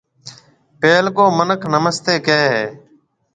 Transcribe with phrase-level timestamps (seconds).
[0.79, 2.65] پيلڪو مِنک نمستيَ ڪهيَ هيَ۔